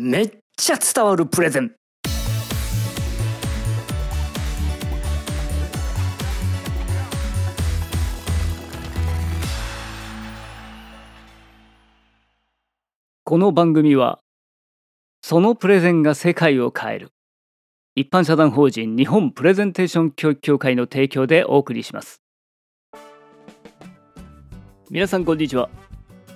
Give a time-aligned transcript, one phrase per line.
[0.00, 1.72] めっちゃ伝わるプレゼン。
[13.24, 14.20] この番組は
[15.20, 17.08] そのプレゼンが世界を変える。
[17.96, 22.22] 一般社団法人日本プレゼンテーション教育協会の提供でお送りします。
[24.90, 25.68] 皆さんこんにちは。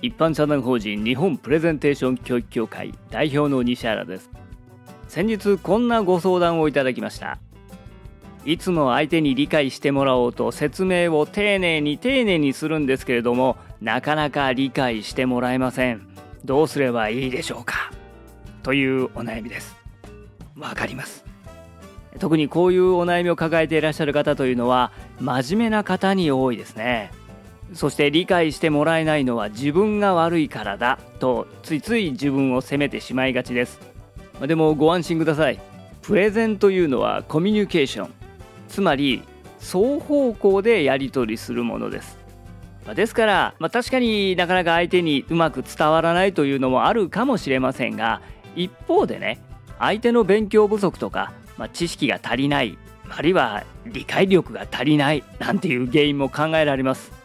[0.03, 4.29] 一般社団法人日本プレゼンテーション教育協会代表の西原です。
[5.07, 7.39] 先日こんなご相談をいただきました。
[8.43, 16.05] いつも相手に理解してもらおうと説明を丁寧に丁寧にするんですけれどもなかなか理解してもらえません。
[16.43, 17.93] どうすればいいでしょうか？
[18.61, 19.73] というお悩みです。
[20.57, 21.23] わかります。
[22.19, 24.91] 特にこういうお悩みを抱えていらっしゃる方というのは
[25.21, 27.13] 真面目な方に多いですね。
[27.73, 33.79] そして理解してもらえないのは自分が悪いからだとついつい自分を責めてしまいがちです。
[34.41, 35.59] でもご安心ください。
[36.01, 38.13] プレゼンというのはコミュニケーション。
[38.67, 39.23] つまり
[39.59, 42.23] 双方向でやり取りするものです。
[42.95, 48.21] ですから、まあ、確かになかなか相手にうまく伝わらないというのもあるかもしれませんが
[48.57, 49.39] 一方でね
[49.79, 52.77] 相手の勉強不足とか、まあ、知識が足りない
[53.09, 57.22] あるいは理解力が足りないなんていう原因も考えられます。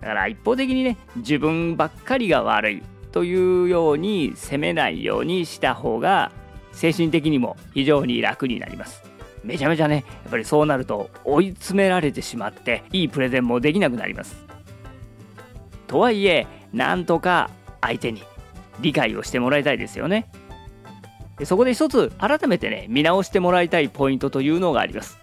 [0.00, 6.32] だから一方的にね自分ばっかりが悪いというように責めないようにした方が
[6.72, 9.02] 精神的にも非常に楽になります。
[9.42, 14.44] めちゃめちゃねやっぱりそうなると追い詰められてしまっていいプレゼンもできなくなります。
[15.86, 17.48] とはいえなんとか
[17.80, 18.22] 相手に
[18.80, 20.28] 理解をしてもらいたいですよね。
[21.44, 25.18] そこで一つ改めてね見直してもらいたいポイントというのがあります。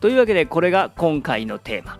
[0.00, 1.98] というわけでこれが今回のテーマ。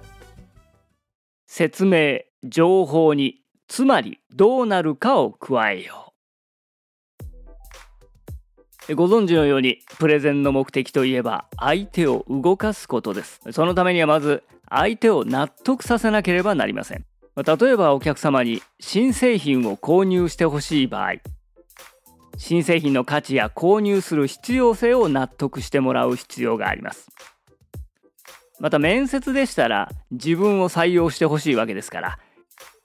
[1.50, 6.12] 説明情報につまりどうなるかを加えよ
[8.86, 8.94] う。
[8.94, 13.40] ご存知のようにプレゼンの目的といえば相手を動かすことです。
[13.50, 17.06] そのためにはまず相手を納得させなければなりません。
[17.34, 21.14] 例えばお客様に新製品を購入してほしい場合。
[22.36, 27.08] 新製品の価値や購入する必要性を納得してもらう必要があります。
[28.60, 32.18] また面接でしたら自分を採用してほしいわけですから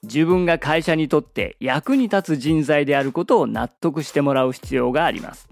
[0.04, 5.48] 自分が会社にとって役に立つ人材であることを納得してもらう必要があります。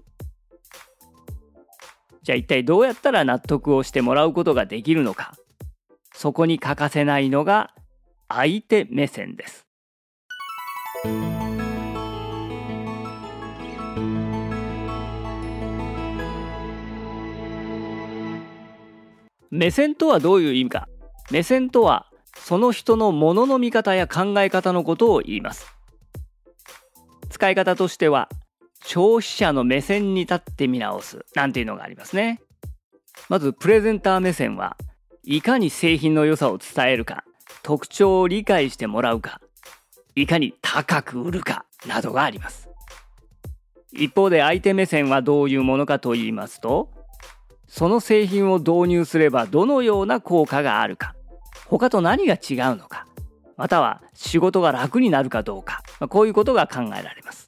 [2.21, 5.33] じゃあ一体どうやったら納得をしてもらうことができるのか
[6.13, 7.73] そこに欠かせないのが
[8.29, 9.67] 相手目線です。
[19.55, 20.87] 目線とはどういう意味か？
[21.29, 25.67] 目線とはその人のものの見方や考え方のことを言います。
[27.29, 28.29] 使い方としては
[28.83, 32.41] 消費者の目線に立って見直すなんていうのがありますね。
[33.29, 34.75] まずプレゼンター目線は
[35.23, 37.23] いかに製品の良さを伝えるか
[37.61, 39.39] 特徴を理解してもらうか
[40.15, 42.69] いかに高く売るかなどがあります。
[43.91, 46.89] 一方で相手目線はどういうものかと言いますと
[47.75, 51.15] その製品を導入すればどのような効果があるか。
[51.65, 53.07] 他と何が違うのか。
[53.57, 55.81] または仕事が楽になるかどうか。
[56.07, 57.47] こういうことが考えられます。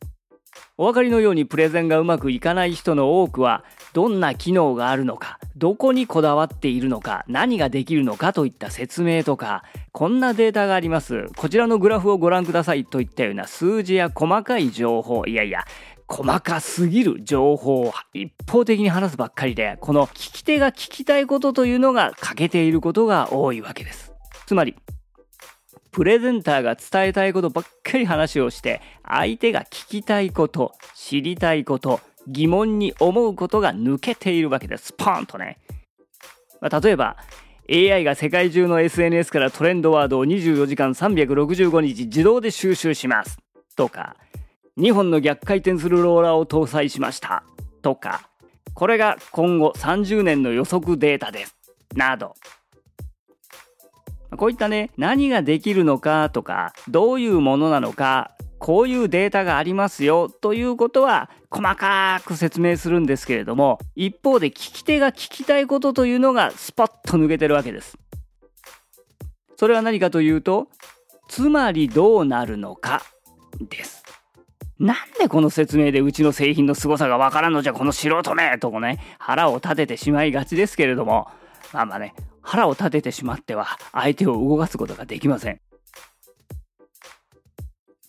[0.77, 3.63] お分かりのようにプレゼンがうまくいかない人の多くは
[3.93, 5.37] どんな機能があるのか。
[5.55, 7.23] どこにこだわっているのか。
[7.27, 8.33] 何ができるのか。
[8.33, 9.61] といった説明とか。
[9.91, 11.27] こんなデータがあります。
[11.37, 12.85] こちらのグラフをご覧ください。
[12.85, 15.23] といったような数字や細かい情報。
[15.27, 15.65] いやいや
[16.07, 24.13] 細かすぎる情報を一方的に話すばっかりで、この聞き手が聞きたいことというのが欠けていることが多いわけです。
[24.45, 24.75] つまり、
[25.91, 34.93] プレゼンターが伝えたいことばっかり話をして、相手が聞きたいこと、知りたいこと、疑問に思うことが抜けているわけです。
[34.93, 35.57] ポーンとね。
[36.61, 37.17] まあ、例えば、
[37.71, 43.39] AI が世界中の SNS からトレンドワードを24時間365日自動で収集します。
[43.75, 44.15] とか、
[44.77, 47.43] 2本の逆回転するローラーを搭載しました。
[47.81, 48.29] とか
[48.73, 51.55] これが今後30年の予測データです。
[51.95, 52.33] など。
[54.37, 67.97] こういったね何ができるのかとかどういうものなのかこういうデータがありますよということは細かく説明するんですけれども一方で聞き手が聞きたいことというのがスポッと抜けてるわけです。
[69.57, 70.67] それは何かというと
[71.29, 73.03] つまりどうなるのか
[73.69, 74.03] です。
[74.79, 81.27] なんでこの説明でうちの製品の凄さがわからんのじゃこの素人めとこね腹を立ててしまいがちですけれども
[81.71, 85.59] まあまあね腹を立ててしまっては相手を動かすことができません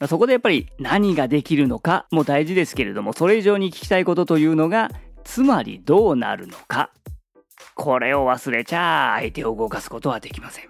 [0.06, 4.90] そこでやっぱり何ができるのかも大事ですけれども、それ以上に聞きたいことというのが、
[5.24, 6.90] つまりどうなるのか。
[7.74, 10.68] これを忘れちゃ相手を動かすことはできません。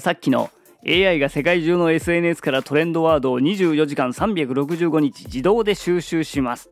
[0.00, 0.50] さっきの
[0.86, 6.70] AI が世界中の SNS からトレンドワードを24時間365日自動で収集します。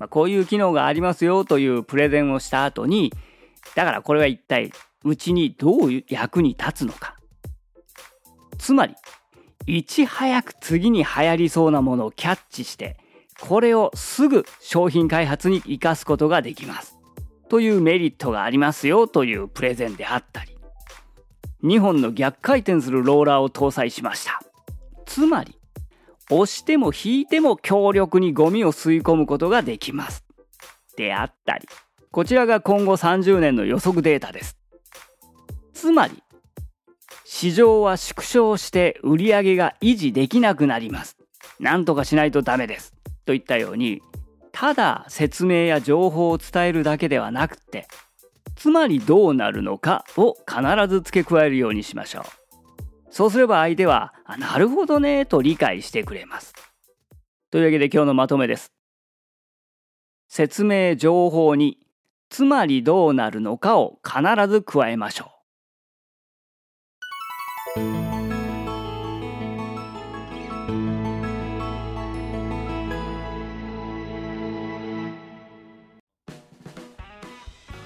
[0.00, 3.12] まあ、こういう機能がありますよというプレゼンをした後に、
[3.76, 4.72] だからこれは一体
[5.04, 7.16] うちにどう役に立つのか。
[8.58, 8.94] つまり、
[9.66, 12.96] いち早く次に流行りそうなものをキャッチして、
[13.40, 16.98] これをすぐ商品開発に活かすことができます。
[17.48, 20.59] というメリットがありますよというプレゼンであったり、
[21.62, 24.40] 2本の逆回転するローラーを搭載しました。
[25.06, 25.58] つまり、
[26.30, 30.24] 押しても引いても強力にゴミを吸い込むことができます。
[30.96, 31.68] であったり、
[32.10, 34.56] こちらが今後30年の予測データです。
[35.72, 36.22] つまり、
[37.24, 41.16] 市場は縮小して売り上げが維持できなくなります。
[41.58, 42.94] なんとかしないとダメです。
[43.24, 44.02] といったように、
[44.52, 47.86] ただ説明や情報を伝えるだけではなくて、
[48.60, 52.24] つまりどうなるのかを必ず付け加えるようにしましょう。
[53.10, 56.52] そうすれば相手は、あ、なるほどね、と理解してくれます。
[57.50, 58.70] というわけで今日のまとめです。
[60.28, 61.78] 説明情報に、
[62.28, 65.39] つまりどうなるのかを必ず加えましょう。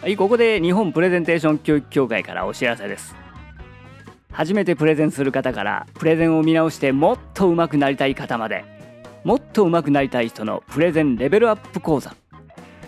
[0.04, 3.16] はい、ここで日本プレゼンテーション教育協会からお知らせです。
[4.30, 8.66] 初めてプレゼンする方からプレゼンを見直してもっと上手くなりたい方まで
[9.24, 12.14] もっと上手くなりたい人のプレゼンレベルアップ講座。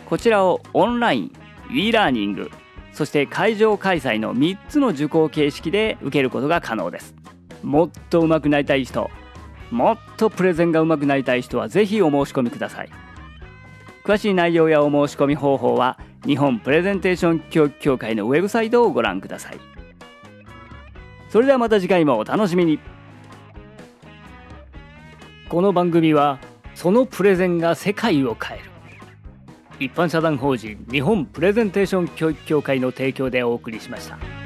[0.05, 1.33] こちらをオンライン
[1.71, 2.51] e ラーニング
[2.93, 7.15] そして会場開催の3つの受講形式で受けることが可能です。
[7.63, 9.09] もっと上手くなりたい人
[9.71, 13.06] もっとプレゼンが上手くなりたい人はぜひお申し込みください。
[14.07, 19.59] 詳しい内容やお申し込み方法は日本プレゼンテーション教育協会のウェブサイトをご覧ください。
[21.29, 22.79] それではまた次回もお楽しみに。
[25.49, 26.39] この番組は
[26.77, 28.71] そのプレゼンが世界を変える。
[29.81, 34.46] 一般社団法人日本プレゼンテーション教育協会の提供でお送りしました。